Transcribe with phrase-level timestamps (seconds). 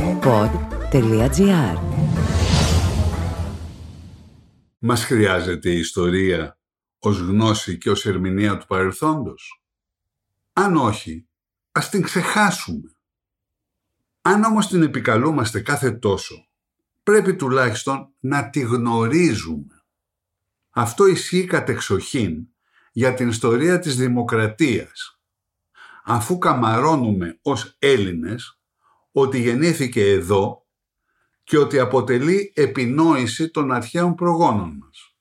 [0.00, 1.78] pod.gr
[4.78, 6.58] Μας χρειάζεται η ιστορία
[6.98, 9.62] ως γνώση και ως ερμηνεία του παρελθόντος;
[10.52, 11.28] Αν όχι,
[11.72, 12.94] ας την ξεχάσουμε.
[14.20, 16.48] Αν όμως την επικαλούμαστε κάθε τόσο,
[17.02, 19.84] πρέπει τουλάχιστον να τη γνωρίζουμε.
[20.70, 22.48] Αυτό ισχύει κατεξοχήν
[22.92, 25.20] για την ιστορία της δημοκρατίας.
[26.04, 28.59] Αφού καμαρώνουμε ως Έλληνες
[29.12, 30.66] ότι γεννήθηκε εδώ
[31.44, 35.16] και ότι αποτελεί επινόηση των αρχαίων προγόνων μας.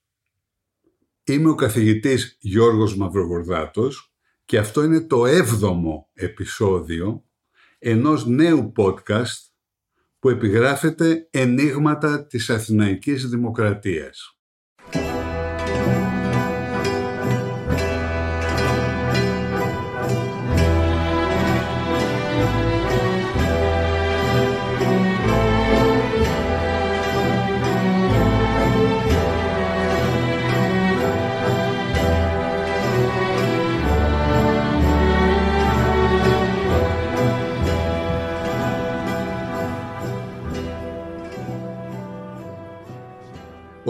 [1.23, 4.13] Είμαι ο καθηγητής Γιώργος Μαυρογορδάτος
[4.45, 7.23] και αυτό είναι το έβδομο επεισόδιο
[7.79, 9.49] ενός νέου podcast
[10.19, 14.38] που επιγράφεται «Ενίγματα της Αθηναϊκής Δημοκρατίας».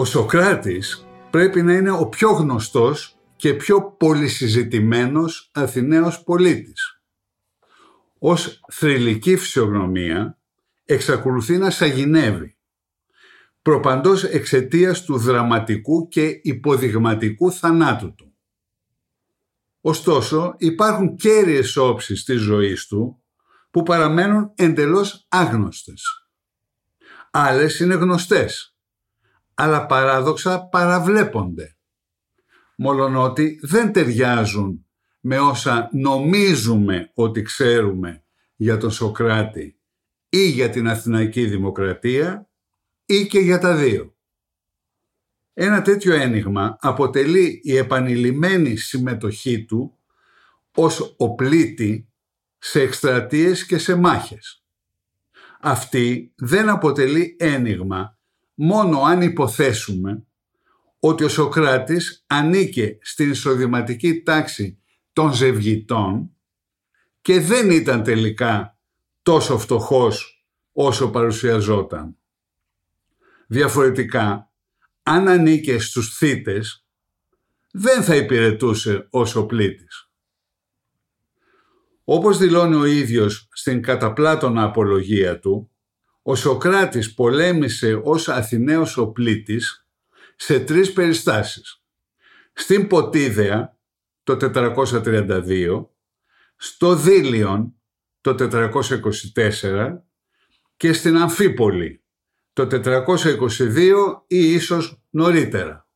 [0.00, 7.02] Ο Σοκράτης πρέπει να είναι ο πιο γνωστός και πιο πολυσυζητημένος Αθηναίος πολίτης.
[8.18, 10.38] Ως θρηλυκή φυσιογνωμία
[10.84, 12.56] εξακολουθεί να σαγηνεύει,
[13.62, 18.34] προπαντός εξαιτίας του δραματικού και υποδειγματικού θανάτου του.
[19.80, 23.22] Ωστόσο υπάρχουν κέρυες όψεις της ζωής του
[23.70, 26.02] που παραμένουν εντελώς άγνωστες.
[27.30, 28.69] Άλλες είναι γνωστές
[29.60, 31.76] αλλά παράδοξα παραβλέπονται.
[33.16, 34.86] ότι δεν ταιριάζουν
[35.20, 38.24] με όσα νομίζουμε ότι ξέρουμε
[38.56, 39.80] για τον Σοκράτη
[40.28, 42.48] ή για την Αθηναϊκή Δημοκρατία
[43.06, 44.14] ή και για τα δύο.
[45.54, 49.98] Ένα τέτοιο ένιγμα αποτελεί η επανειλημμένη συμμετοχή του
[50.74, 52.08] ως οπλίτη
[52.58, 54.64] σε εκστρατείες και σε μάχες.
[55.60, 58.18] Αυτή δεν αποτελεί ένιγμα
[58.62, 60.24] μόνο αν υποθέσουμε
[61.00, 64.78] ότι ο Σοκράτης ανήκε στην εισοδηματική τάξη
[65.12, 66.30] των ζευγητών
[67.22, 68.78] και δεν ήταν τελικά
[69.22, 72.16] τόσο φτωχός όσο παρουσιαζόταν.
[73.46, 74.50] Διαφορετικά,
[75.02, 76.86] αν ανήκε στους θύτες,
[77.70, 80.10] δεν θα υπηρετούσε ως ο πλήτης.
[82.04, 85.69] Όπως δηλώνει ο ίδιος στην καταπλάτωνα απολογία του,
[86.30, 89.86] ο Σοκράτης πολέμησε ως Αθηναίος οπλίτης
[90.36, 91.82] σε τρεις περιστάσεις.
[92.52, 93.78] Στην Ποτίδεα
[94.22, 95.86] το 432,
[96.56, 97.74] στο Δήλιον
[98.20, 98.34] το
[99.34, 100.04] 424
[100.76, 102.04] και στην Αμφίπολη
[102.52, 105.88] το 422 ή ίσως νωρίτερα.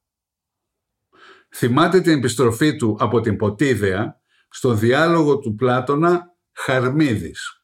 [1.55, 7.64] Θυμάται την επιστροφή του από την Ποτίδεα στο διάλογο του Πλάτωνα Χαρμίδης.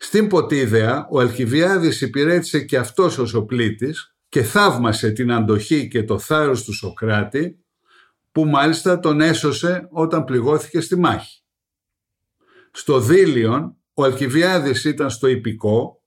[0.00, 6.02] Στην Ποτίδεα ο Αλκιβιάδης υπηρέτησε και αυτός ως ο πλήτης και θαύμασε την αντοχή και
[6.02, 7.64] το θάρρος του Σοκράτη
[8.32, 11.42] που μάλιστα τον έσωσε όταν πληγώθηκε στη μάχη.
[12.70, 16.02] Στο Δήλιον ο Αλκιβιάδης ήταν στο υπηκό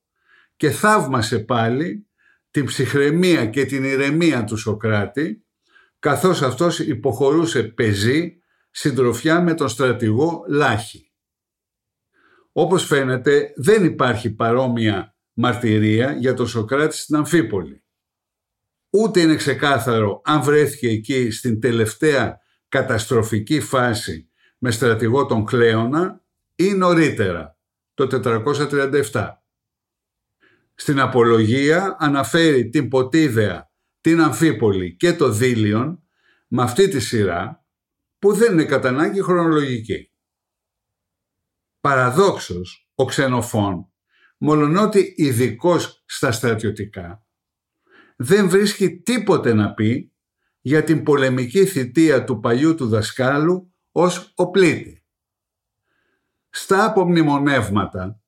[0.56, 2.08] και θαύμασε πάλι
[2.52, 5.46] την ψυχραιμία και την ηρεμία του Σοκράτη
[6.00, 8.42] καθώς αυτός υποχωρούσε πεζή
[8.72, 11.11] συντροφιά με τον στρατηγό Λάχη.
[12.52, 17.84] Όπως φαίνεται δεν υπάρχει παρόμοια μαρτυρία για τον Σοκράτης στην Αμφίπολη.
[18.90, 22.40] Ούτε είναι ξεκάθαρο αν βρέθηκε εκεί στην τελευταία
[22.70, 26.24] καταστροφική φάση με στρατηγό τον Κλέωνα
[26.56, 27.58] ή νωρίτερα,
[27.94, 28.08] το
[29.12, 29.30] 437.
[30.76, 36.04] Στην Απολογία αναφέρει την Ποτίδεα, την Αμφίπολη και το Δήλιον
[36.48, 37.66] με αυτή τη σειρά
[38.20, 40.11] που δεν είναι κατά ανάγκη χρονολογική.
[41.82, 43.92] Παραδόξως, ο ξενοφών,
[44.38, 47.26] μολονότι ειδικός στα στρατιωτικά,
[48.16, 50.14] δεν βρίσκει τίποτε να πει
[50.62, 55.06] για την πολεμική θητεία του παλιού του δασκάλου ως οπλίτη.
[56.50, 58.22] Στα απομνημονεύματα,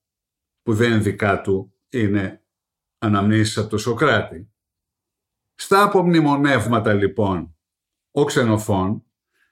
[0.64, 2.44] που δεν είναι δικά του, είναι
[2.98, 4.52] αναμνήσεις από το Σοκράτη,
[5.56, 7.58] στα απομνημονεύματα λοιπόν,
[8.12, 9.04] ο ξενοφών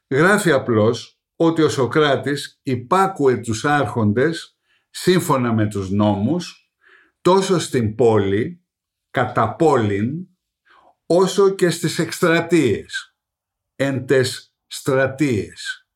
[0.08, 4.58] γράφει απλώς ότι ο Σοκράτης υπάκουε τους άρχοντες
[4.90, 6.72] σύμφωνα με τους νόμους
[7.22, 8.66] τόσο στην πόλη,
[9.12, 10.28] κατά πόλην,
[11.06, 13.16] όσο και στις εκστρατείες,
[13.76, 15.88] εν τες στρατείες.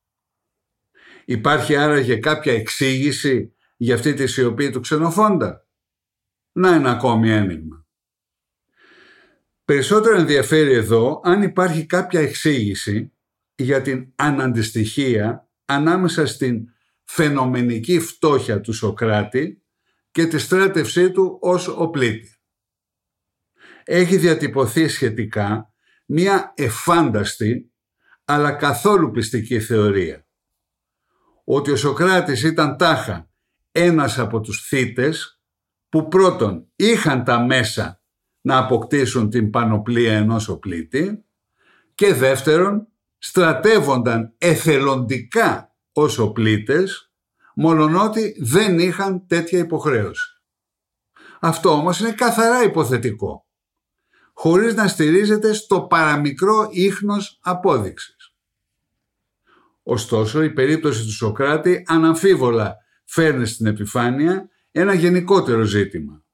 [1.24, 5.66] Υπάρχει άραγε κάποια εξήγηση για αυτή τη σιωπή του ξενοφόντα;
[6.52, 7.86] Να ένα ακόμη ένιγμα.
[9.64, 13.15] Περισσότερο ενδιαφέρει εδώ αν υπάρχει κάποια εξήγηση
[13.56, 16.66] για την αναντιστοιχία ανάμεσα στην
[17.04, 19.62] φαινομενική φτώχεια του Σοκράτη
[20.10, 22.36] και τη στράτευσή του ως οπλίτη.
[23.84, 25.72] Έχει διατυπωθεί σχετικά
[26.06, 27.72] μία εφάνταστη
[28.24, 30.26] αλλά καθόλου πιστική θεωρία.
[31.44, 33.30] Ότι ο Σοκράτης ήταν τάχα
[33.72, 35.40] ένας από τους θύτες
[35.88, 38.00] που πρώτον είχαν τα μέσα
[38.40, 41.24] να αποκτήσουν την πανοπλία ενός οπλίτη
[41.94, 42.88] και δεύτερον
[43.26, 47.12] στρατεύονταν εθελοντικά ως οπλίτες
[47.54, 50.30] μολονότι δεν είχαν τέτοια υποχρέωση.
[51.40, 53.46] Αυτό όμως είναι καθαρά υποθετικό,
[54.32, 58.34] χωρίς να στηρίζεται στο παραμικρό ίχνος απόδειξης.
[59.82, 66.24] Ωστόσο, η περίπτωση του Σοκράτη αναμφίβολα φέρνει στην επιφάνεια ένα γενικότερο ζήτημα.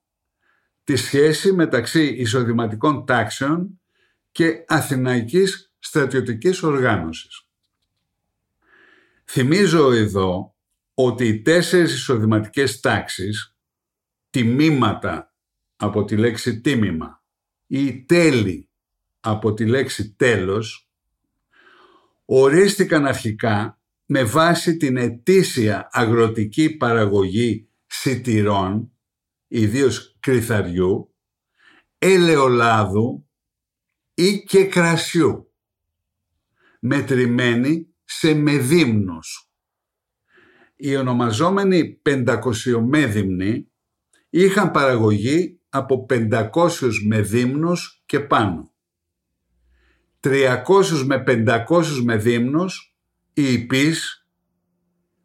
[0.85, 3.81] Τη σχέση μεταξύ εισοδηματικών τάξεων
[4.31, 7.46] και αθηναϊκής στρατιωτικής οργάνωσης.
[9.25, 10.56] Θυμίζω εδώ
[10.94, 13.56] ότι οι τέσσερις εισοδηματικές τάξεις,
[14.31, 15.34] τιμήματα
[15.76, 17.25] από τη λέξη τίμημα
[17.67, 18.69] ή τέλη
[19.20, 20.90] από τη λέξη τέλος,
[22.25, 28.93] ορίστηκαν αρχικά με βάση την ετήσια αγροτική παραγωγή σιτηρών,
[29.49, 31.14] ιδίως κρυθαριού,
[31.99, 33.28] ελαιολάδου
[34.14, 35.51] ή και κρασιού,
[36.84, 39.50] μετρημένη σε μεδύμνους.
[40.76, 43.70] Οι ονομαζόμενοι πεντακοσιομέδυμνοι
[44.31, 46.49] είχαν παραγωγή από 500
[47.06, 48.75] μεδύμνους και πάνω.
[50.20, 52.96] 300 με 500 μεδύμνους
[53.32, 54.26] οι υπείς,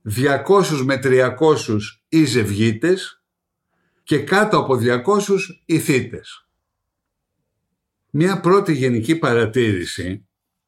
[0.02, 1.80] 200 με 300
[2.10, 3.24] οι ζευγίτες
[4.04, 6.48] και κάτω από 200 οι θύτες.
[8.10, 10.27] Μια πρώτη γενική παρατήρηση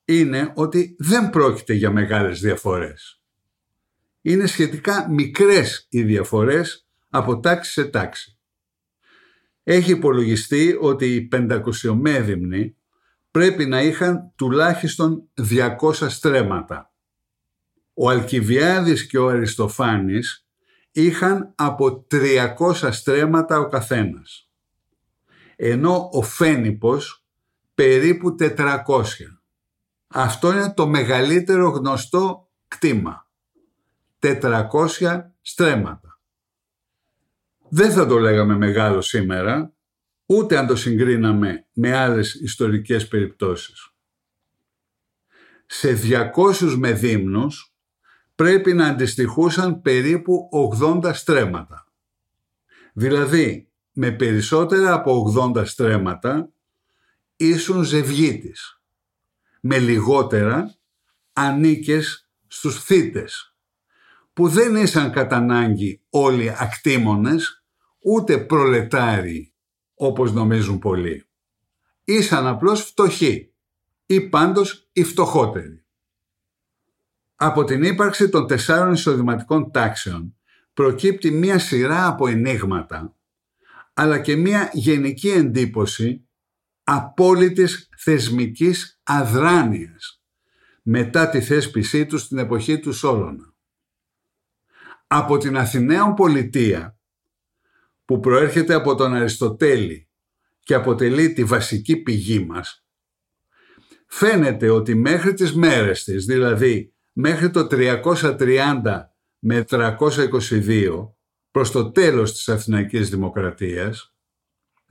[0.10, 3.22] είναι ότι δεν πρόκειται για μεγάλες διαφορές.
[4.22, 8.38] Είναι σχετικά μικρές οι διαφορές από τάξη σε τάξη.
[9.64, 12.76] Έχει υπολογιστεί ότι οι πεντακοσιομέδυμνοι
[13.32, 16.94] πρέπει να είχαν τουλάχιστον 200 στρέμματα.
[17.94, 20.48] Ο Αλκιβιάδης και ο Αριστοφάνης
[20.92, 24.50] είχαν από 300 στρέμματα ο καθένας.
[25.56, 27.26] Ενώ ο Φένιπος
[27.76, 29.39] περίπου 400.
[30.12, 33.28] Αυτό είναι το μεγαλύτερο γνωστό κτήμα.
[34.20, 34.68] 400
[35.42, 36.20] στρέμματα.
[37.70, 39.74] Δεν θα το λέγαμε μεγάλο σήμερα,
[40.26, 43.94] ούτε αν το συγκρίναμε με άλλες ιστορικές περιπτώσεις.
[45.66, 47.74] Σε 200 μεδύμνους
[48.36, 50.50] πρέπει να αντιστοιχούσαν περίπου
[50.82, 51.88] 80 στρέμματα.
[52.94, 56.50] Δηλαδή, με περισσότερα από 80 στρέμματα
[57.36, 58.79] ήσουν ζευγίτης
[59.60, 60.76] με λιγότερα
[61.34, 63.56] ανήκες στους θύτες,
[64.34, 67.64] που δεν ήσαν κατά ανάγκη όλοι ακτήμονες,
[68.00, 69.54] ούτε προλετάριοι,
[69.94, 71.26] όπως νομίζουν πολλοί.
[72.04, 73.54] Ήσαν απλώς φτωχοί
[74.06, 75.84] ή πάντως οι φτωχότεροι.
[77.36, 80.36] Από την ύπαρξη των τεσσάρων εισοδηματικών τάξεων
[80.74, 83.16] προκύπτει μία σειρά από ενίγματα,
[83.94, 86.29] αλλά και μία γενική εντύπωση
[86.92, 90.24] απόλυτης θεσμικής αδράνειας
[90.82, 93.54] μετά τη θέσπισή τους στην εποχή του Σόλωνα.
[95.08, 96.98] Από την Αθηναίων πολιτεία
[98.06, 100.10] που προέρχεται από τον Αριστοτέλη
[100.60, 102.86] και αποτελεί τη βασική πηγή μας,
[104.08, 111.16] φαίνεται ότι μέχρι τις μέρες της, δηλαδή μέχρι το 330 με 322,
[111.52, 114.14] προς το τέλος της Αθηναϊκής Δημοκρατίας,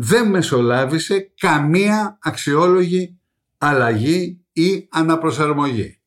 [0.01, 3.21] δεν μεσολάβησε καμία αξιόλογη
[3.59, 6.01] αλλαγή ή αναπροσαρμογή.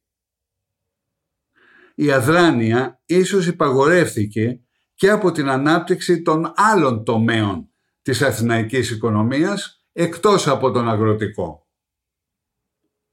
[1.96, 4.60] Η αδράνεια ίσως υπαγορεύθηκε
[4.96, 7.70] και από την ανάπτυξη των άλλων τομέων
[8.02, 11.68] της αθηναϊκής οικονομίας εκτός από τον αγροτικό.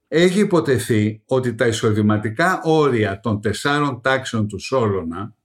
[0.07, 5.35] Έχει υποτεθεί ότι τα εισοδηματικά όρια των τεσσάρων τάξεων του Σόλωνα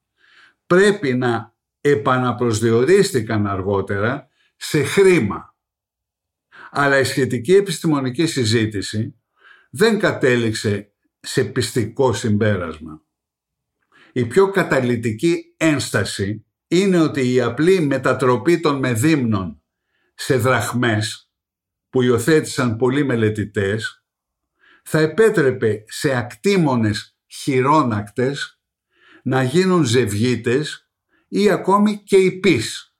[0.67, 5.57] πρέπει να επαναπροσδιορίστηκαν αργότερα σε χρήμα.
[6.71, 9.15] Αλλά η σχετική επιστημονική συζήτηση
[9.71, 13.03] δεν κατέληξε σε πιστικό συμπέρασμα.
[14.13, 19.63] Η πιο καταλητική ένσταση είναι ότι η απλή μετατροπή των μεδύμνων
[20.15, 21.31] σε δραχμές
[21.91, 24.05] που υιοθέτησαν πολλοί μελετητές
[24.85, 28.61] θα επέτρεπε σε ακτήμονες χειρόνακτες
[29.23, 30.89] να γίνουν ζευγίτες
[31.29, 32.94] ή ακόμη και υπείς.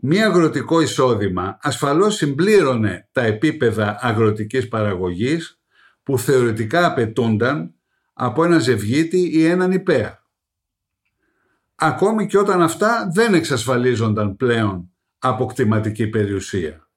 [0.00, 5.60] Μία αγροτικό εισόδημα ασφαλώς συμπλήρωνε τα επίπεδα αγροτικής παραγωγής
[6.02, 7.74] που θεωρητικά απαιτούνταν
[8.12, 10.22] από ένα ζευγίτη ή έναν υπέα.
[11.74, 16.88] Ακόμη και όταν αυτά δεν εξασφαλίζονταν πλέον από κτηματική περιουσία.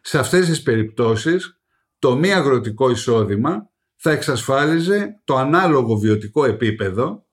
[0.00, 1.60] Σε αυτές τις περιπτώσεις
[1.98, 7.26] το μη αγροτικό εισόδημα θα εξασφάλιζε το ανάλογο βιωτικό επίπεδο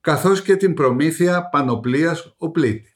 [0.00, 2.91] καθώς και την προμήθεια πανοπλίας οπλίτη.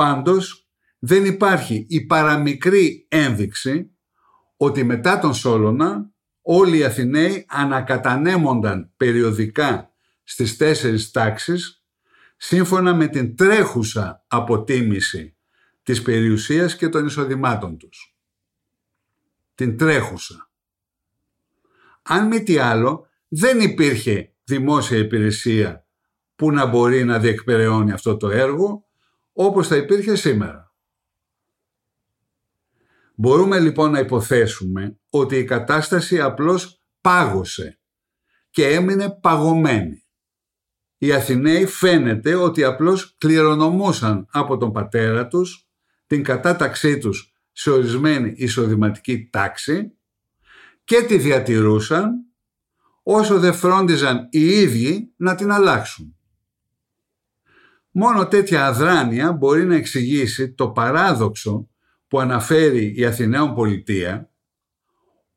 [0.00, 3.90] Πάντως δεν υπάρχει η παραμικρή ένδειξη
[4.56, 6.10] ότι μετά τον Σόλωνα
[6.42, 9.92] όλοι οι Αθηναίοι ανακατανέμονταν περιοδικά
[10.22, 11.84] στις τέσσερις τάξεις
[12.36, 15.36] σύμφωνα με την τρέχουσα αποτίμηση
[15.82, 18.16] της περιουσίας και των εισοδημάτων τους.
[19.54, 20.50] Την τρέχουσα.
[22.02, 25.86] Αν μη τι άλλο, δεν υπήρχε δημόσια υπηρεσία
[26.36, 28.84] που να μπορεί να διεκπεραιώνει αυτό το έργο
[29.32, 30.74] όπως θα υπήρχε σήμερα.
[33.14, 37.80] Μπορούμε λοιπόν να υποθέσουμε ότι η κατάσταση απλώς πάγωσε
[38.50, 40.04] και έμεινε παγωμένη.
[40.98, 45.68] Οι Αθηναίοι φαίνεται ότι απλώς κληρονομούσαν από τον πατέρα τους
[46.06, 49.92] την κατάταξή τους σε ορισμένη εισοδηματική τάξη
[50.84, 52.12] και τη διατηρούσαν
[53.02, 56.19] όσο δεν φρόντιζαν οι ίδιοι να την αλλάξουν.
[58.02, 61.68] Μόνο τέτοια αδράνεια μπορεί να εξηγήσει το παράδοξο
[62.08, 64.30] που αναφέρει η Αθηναίων πολιτεία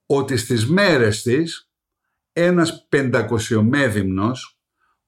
[0.05, 1.72] ότι στις μέρες της
[2.34, 4.60] ένας πεντακοσιομέδυμνος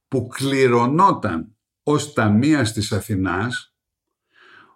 [0.07, 3.75] που κληρονόταν ως ταμείας της Αθηνάς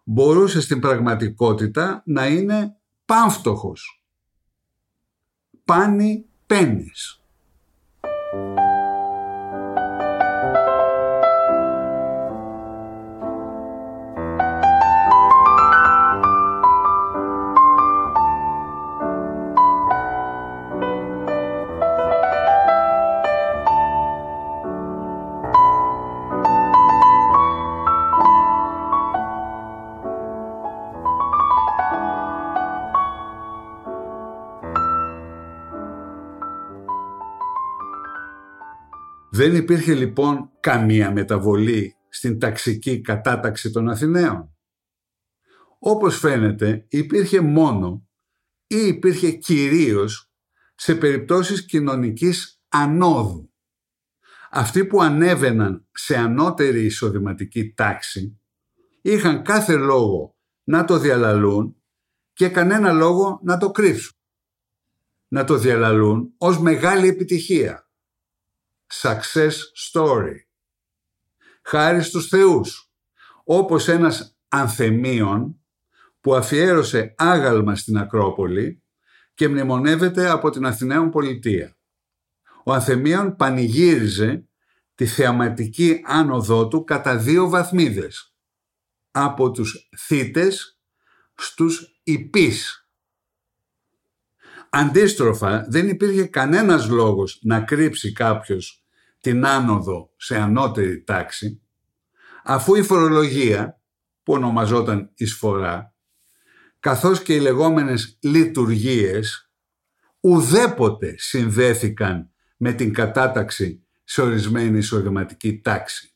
[0.04, 4.04] μπορούσε στην πραγματικότητα να είναι πάμφτωχος.
[5.66, 7.22] Πάνι πένις.
[39.40, 44.58] Δεν υπήρχε λοιπόν καμία μεταβολή στην ταξική κατάταξη των Αθηναίων.
[45.80, 48.08] Όπως φαίνεται υπήρχε μόνο
[48.68, 50.32] ή υπήρχε κυρίως
[50.76, 53.54] σε περιπτώσεις κοινωνικής ανόδου.
[54.52, 58.40] Αυτοί που ανέβαιναν σε ανώτερη εισοδηματική τάξη
[59.02, 61.76] είχαν κάθε λόγο να το διαλαλούν
[62.34, 64.18] και κανένα λόγο να το κρύψουν.
[65.28, 67.89] Να το διαλαλούν ως μεγάλη επιτυχία
[68.94, 69.54] success
[69.92, 70.36] story.
[71.62, 72.92] Χάρη στους θεούς,
[73.44, 75.62] όπως ένας ανθεμίων
[76.22, 78.84] που αφιέρωσε άγαλμα στην Ακρόπολη
[79.34, 81.78] και μνημονεύεται από την Αθηναίων πολιτεία.
[82.64, 84.48] Ο Ανθεμίων πανηγύριζε
[84.96, 88.34] τη θεαματική άνοδό του κατά δύο βαθμίδες,
[89.12, 90.80] από τους θύτες
[91.36, 92.90] στους υπείς
[94.70, 98.79] Αντίστροφα, δεν υπήρχε κανένας λόγος να κρύψει κάποιος
[99.20, 101.62] την άνοδο σε ανώτερη τάξη,
[102.44, 103.82] αφού η φορολογία,
[104.24, 105.94] που ονομαζόταν εισφορά,
[106.80, 109.52] καθώς και οι λεγόμενες λειτουργίες,
[110.20, 116.14] ουδέποτε συνδέθηκαν με την κατάταξη σε ορισμένη εισοδηματική τάξη.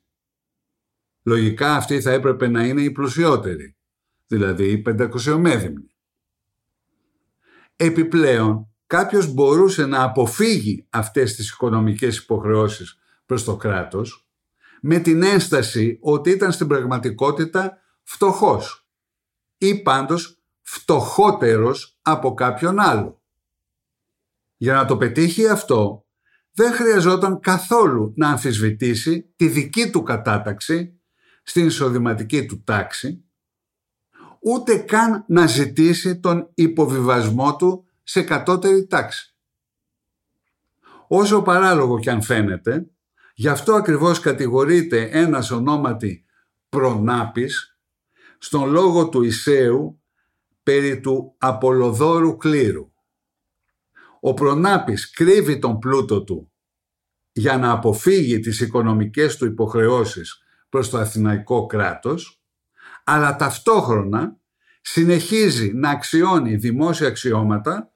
[1.24, 3.78] Λογικά αυτή θα έπρεπε να είναι η πλουσιότερη,
[4.28, 5.96] δηλαδή η πεντακοσιομέδυμνη.
[7.76, 14.28] Επιπλέον, κάποιος μπορούσε να αποφύγει αυτές τις οικονομικές υποχρεώσεις προς το κράτος
[14.82, 18.88] με την ένσταση ότι ήταν στην πραγματικότητα φτωχός
[19.58, 23.22] ή πάντως φτωχότερος από κάποιον άλλο.
[24.58, 26.06] Για να το πετύχει αυτό,
[26.52, 31.00] δεν χρειαζόταν καθόλου να αμφισβητήσει τη δική του κατάταξη
[31.44, 33.24] στην εισοδηματική του τάξη
[34.44, 39.36] ούτε καν να ζητήσει τον υποβιβασμό του σε κατώτερη τάξη.
[41.08, 42.88] Όσο παράλογο κι αν φαίνεται,
[43.36, 46.26] γι' αυτό ακριβώς κατηγορείται ένας ονόματι
[46.70, 47.78] προνάπης
[48.38, 50.02] στον λόγο του Ισαίου
[50.64, 52.92] περί του Απολοδόρου κλήρου.
[54.20, 56.52] Ο προνάπης κρύβει τον πλούτο του
[57.32, 62.44] για να αποφύγει τις οικονομικές του υποχρεώσεις προς το αθηναϊκό κράτος
[63.04, 64.38] αλλά ταυτόχρονα
[64.82, 67.93] συνεχίζει να αξιώνει δημόσια αξιώματα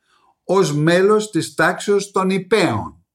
[0.50, 3.06] ως μέλος της τάξεως των υπέων.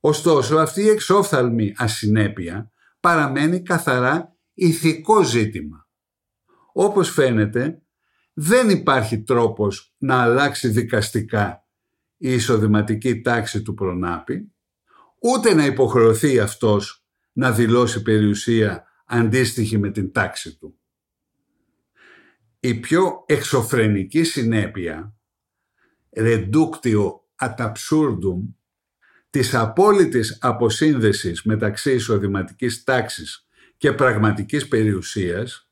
[0.00, 2.70] Ωστόσο, αυτή η εξόφθαλμη ασυνέπεια
[3.00, 5.88] παραμένει καθαρά ηθικό ζήτημα.
[6.72, 7.82] Όπως φαίνεται,
[8.32, 11.64] δεν υπάρχει τρόπος να αλλάξει δικαστικά
[12.16, 14.52] η εισοδηματική τάξη του προνάπη,
[15.22, 20.78] ούτε να υποχρεωθεί αυτός να δηλώσει περιουσία αντίστοιχη με την τάξη του.
[22.60, 25.15] Η πιο εξωφρενική συνέπεια,
[26.16, 28.54] reductio ad absurdum,
[29.30, 33.46] της απόλυτης αποσύνδεσης μεταξύ εισοδηματικής τάξης
[33.76, 35.70] και πραγματικής περιουσίας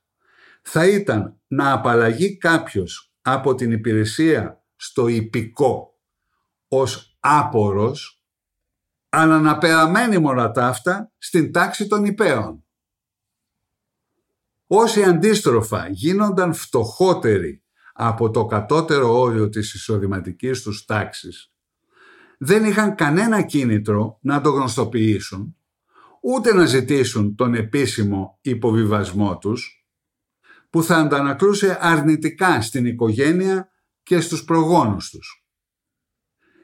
[0.62, 5.98] θα ήταν να απαλλαγεί κάποιος από την υπηρεσία στο υπηκό
[6.68, 8.22] ως άπορος
[9.08, 12.64] αλλά να περαμένει μόνο αυτά στην τάξη των υπέων.
[14.66, 17.63] Όσοι αντίστροφα γίνονταν φτωχότεροι
[17.96, 21.52] από το κατώτερο όριο της εισοδηματικής τους τάξης,
[22.38, 25.56] δεν είχαν κανένα κίνητρο να το γνωστοποιήσουν,
[26.22, 29.86] ούτε να ζητήσουν τον επίσημο υποβιβασμό τους,
[30.70, 33.68] που θα αντανακλούσε αρνητικά στην οικογένεια
[34.02, 35.46] και στους προγόνους τους.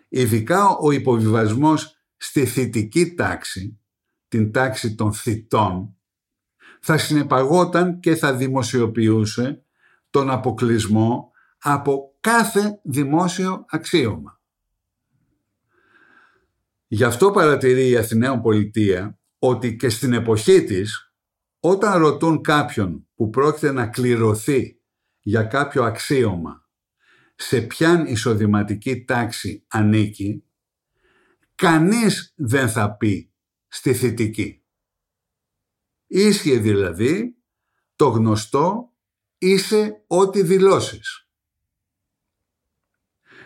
[0.08, 3.80] Ειδικά ο υποβιβασμός στη θητική τάξη,
[4.28, 5.94] την τάξη των θητών,
[6.80, 9.64] θα συνεπαγόταν και θα δημοσιοποιούσε
[10.10, 14.40] τον αποκλεισμό από κάθε δημόσιο αξίωμα.
[16.86, 21.14] Γι' αυτό παρατηρεί η Αθηναίων Πολιτεία ότι και στην εποχή της,
[21.60, 24.80] όταν ρωτούν κάποιον που πρόκειται να κληρωθεί
[25.20, 26.68] για κάποιο αξίωμα
[27.34, 30.44] σε ποιαν εισοδηματική τάξη ανήκει,
[31.54, 33.32] κανείς δεν θα πει
[33.68, 34.64] στη θητική.
[36.06, 37.36] Ίσχυε δηλαδή
[37.96, 38.89] το γνωστό
[39.42, 41.28] είσαι ό,τι δηλώσεις.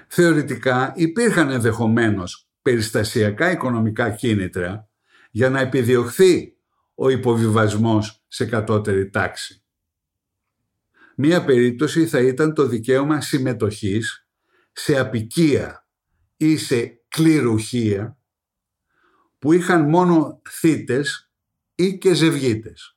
[0.08, 4.88] Θεωρητικά υπήρχαν ενδεχομένως περιστασιακά οικονομικά κίνητρα
[5.30, 6.56] για να επιδιωχθεί
[6.94, 9.62] ο υποβιβασμός σε κατώτερη τάξη.
[11.16, 14.28] Μία περίπτωση θα ήταν το δικαίωμα συμμετοχής
[14.72, 15.88] σε απικία
[16.36, 18.18] ή σε κληρουχία
[19.38, 21.30] που είχαν μόνο θύτες
[21.74, 22.93] ή και ζευγίτες.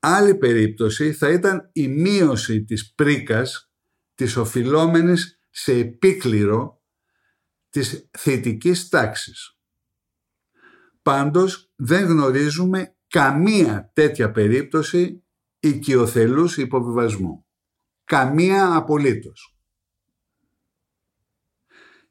[0.00, 3.72] Άλλη περίπτωση θα ήταν η μείωση της πρίκας
[4.14, 6.82] της οφειλόμενης σε επίκληρο
[7.70, 9.58] της θητικής τάξης.
[11.02, 15.24] Πάντως δεν γνωρίζουμε καμία τέτοια περίπτωση
[15.60, 17.46] οικειοθελούς υποβιβασμού.
[18.04, 19.60] Καμία απολύτως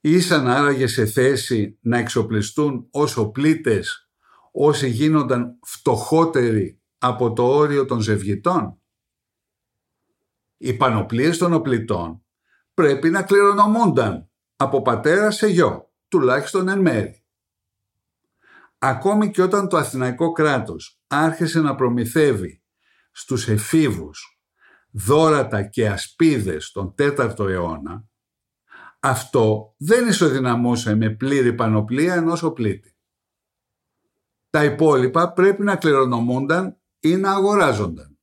[0.02, 4.10] ήσαν άραγε σε θέση να εξοπλιστούν όσο πλήτες
[4.52, 8.81] όσοι γίνονταν φτωχότεροι από το όριο των ζευγητών.
[10.57, 12.25] Οι πανοπλίες των οπλιτών
[12.73, 17.25] πρέπει να κληρονομούνταν από πατέρα σε γιο, τουλάχιστον εν μέρη.
[18.77, 22.63] Ακόμη και όταν το Αθηναϊκό κράτος άρχισε να προμηθεύει
[23.12, 24.41] στους εφήβους
[24.91, 28.07] δόρατα και ασπίδες τον 4ο αιώνα,
[28.99, 32.95] αυτό δεν ισοδυναμούσε με πλήρη πανοπλία ενός οπλίτη.
[34.49, 38.17] Τα υπόλοιπα πρέπει να κληρονομούνταν ή να αγοράζονταν.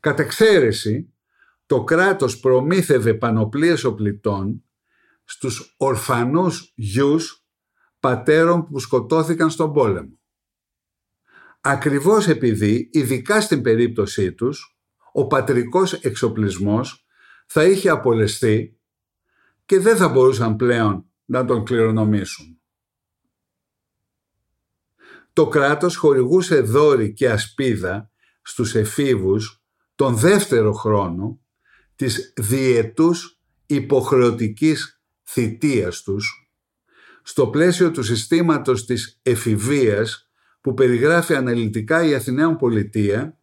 [0.00, 1.14] Κατ' εξαίρεση,
[1.66, 4.64] το κράτος προμήθευε πανοπλίες οπλιτών
[5.24, 7.44] στους ορφανούς γιους
[8.00, 10.18] πατέρων που σκοτώθηκαν στον πόλεμο.
[11.60, 14.78] Ακριβώς επειδή, ειδικά στην περίπτωσή τους,
[15.12, 17.06] ο πατρικός εξοπλισμός
[17.46, 18.80] θα είχε απολεστεί
[19.64, 22.59] και δεν θα μπορούσαν πλέον να τον κληρονομήσουν.
[25.32, 28.10] Το κράτος χορηγούσε δόρη και ασπίδα
[28.42, 29.62] στους εφήβους
[29.94, 31.40] τον δεύτερο χρόνο
[31.96, 36.50] της διετούς υποχρεωτικής θητείας τους
[37.22, 43.38] στο πλαίσιο του συστήματος της εφηβείας που περιγράφει αναλυτικά η Αθηναίων Πολιτεία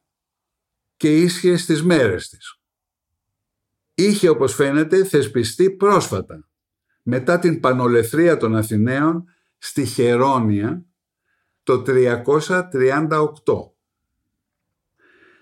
[0.97, 2.62] και ίσχυες στις μέρες της.
[3.93, 6.50] Είχε όπως φαίνεται θεσπιστεί πρόσφατα
[7.04, 9.26] μετά την πανολεθρία των Αθηναίων
[9.58, 10.86] στη Χερόνια
[11.67, 13.71] το 338.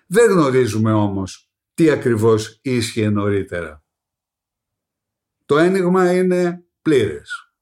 [0.08, 3.84] Δεν γνωρίζουμε όμως τι ακριβώς ίσχυε νωρίτερα.
[5.46, 7.54] Το ένιγμα είναι πλήρες.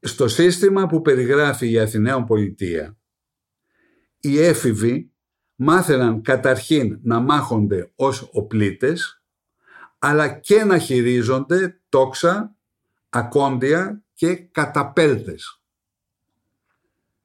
[0.00, 2.98] Στο σύστημα που περιγράφει η Αθηναίων Πολιτεία,
[4.20, 5.12] οι έφηβοι
[5.54, 9.22] μάθαιναν καταρχήν να μάχονται ως οπλίτες,
[9.98, 12.56] αλλά και να χειρίζονται τόξα,
[13.08, 15.60] ακόντια και καταπέλτες.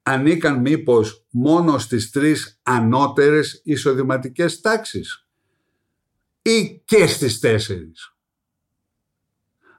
[0.02, 5.26] Ανήκαν μήπως μόνο στις τρεις ανώτερες εισοδηματικές τάξεις
[6.42, 8.16] ή και στις τέσσερις.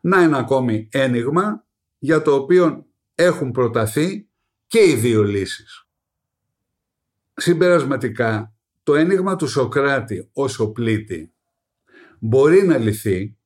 [0.02, 1.66] Να ένα ακόμη ένιγμα
[2.00, 4.30] για το οποίο έχουν προταθεί
[4.68, 5.88] και οι δύο λύσεις.
[7.34, 11.34] Συμπερασματικά, το ένιγμα του Σοκράτη ως οπλίτη
[12.20, 13.38] μπορεί να λυθεί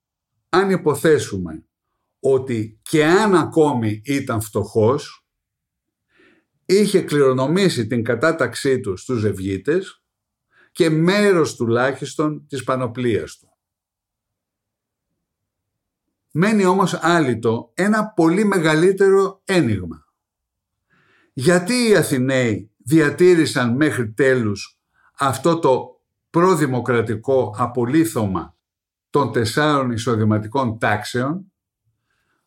[0.50, 1.66] αν υποθέσουμε
[2.20, 5.27] ότι και αν ακόμη ήταν φτωχός,
[6.70, 10.04] είχε κληρονομήσει την κατάταξή του στους Ζευγίτες
[10.72, 13.58] και μέρος τουλάχιστον της πανοπλίας του.
[16.32, 20.06] Μένει όμως άλυτο ένα πολύ μεγαλύτερο ένιγμα.
[21.34, 24.80] Γιατί οι Αθηναίοι διατήρησαν μέχρι τέλους
[25.18, 28.56] αυτό το προδημοκρατικό απολύθωμα
[29.10, 31.52] των τεσσάρων εισοδηματικών τάξεων,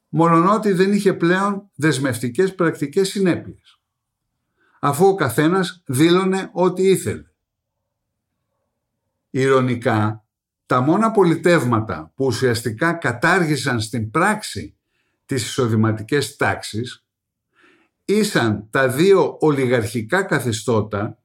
[0.08, 3.79] μολονότι δεν είχε πλέον δεσμευτικές πρακτικές συνέπειες,
[4.80, 7.24] αφού ο καθένας δήλωνε ό,τι ήθελε.
[9.30, 10.24] Ηρωνικά,
[10.66, 14.78] τα μόνα πολιτεύματα που ουσιαστικά κατάργησαν στην πράξη
[15.26, 17.04] τις εισοδηματικές τάξεις
[18.04, 21.18] ήσαν τα δύο ολιγαρχικά καθεστώτα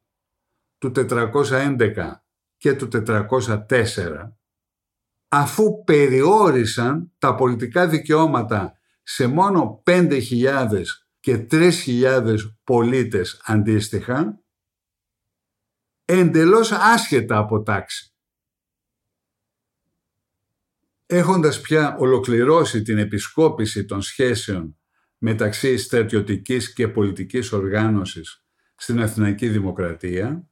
[0.78, 2.12] του 411
[2.58, 4.32] και του 404
[5.28, 10.84] αφού περιόρισαν τα πολιτικά δικαιώματα σε μόνο 5.000
[11.26, 14.44] και 3.000 πολίτες αντίστοιχα
[16.06, 18.14] εντελώς άσχετα από τάξη.
[21.06, 24.78] Έχοντας πια ολοκληρώσει την επισκόπηση των σχέσεων
[25.18, 30.50] μεταξύ στρατιωτικής και πολιτικής οργάνωσης στην Αθηναϊκή Δημοκρατία,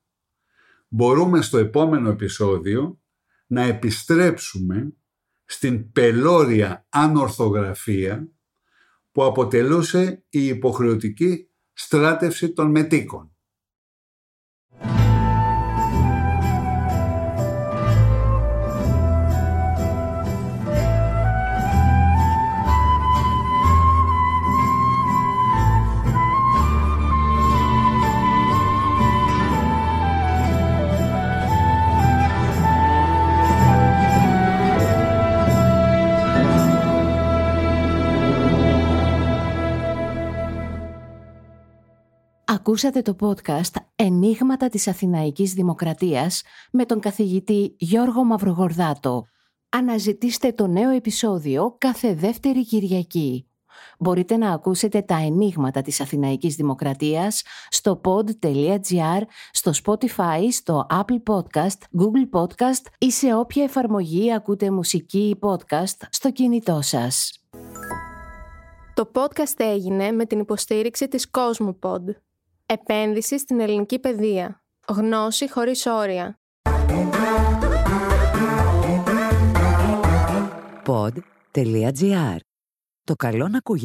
[0.87, 3.01] μπορούμε στο επόμενο επεισόδιο
[3.47, 4.93] να επιστρέψουμε
[5.45, 8.27] στην πελώρια ανορθογραφία
[9.13, 13.32] που αποτελούσε η υποχρεωτική στράτευση των μετίκων.
[42.53, 49.25] Ακούσατε το podcast «Ενίγματα της Αθηναϊκής Δημοκρατίας» με τον καθηγητή Γιώργο Μαυρογορδάτο.
[49.69, 53.47] Αναζητήστε το νέο επεισόδιο κάθε δεύτερη Κυριακή.
[53.99, 61.99] Μπορείτε να ακούσετε τα ενίγματα της Αθηναϊκής Δημοκρατίας στο pod.gr, στο Spotify, στο Apple Podcast,
[62.01, 67.31] Google Podcast ή σε όποια εφαρμογή ακούτε μουσική ή podcast στο κινητό σας.
[68.93, 72.03] Το podcast έγινε με την υποστήριξη της Cosmopod.
[72.65, 74.63] Επένδυση στην ελληνική παιδεία.
[74.87, 76.39] Γνώση χωρίς όρια.
[80.85, 82.37] Pod.gr.
[83.03, 83.81] Το καλό να ακούγεται.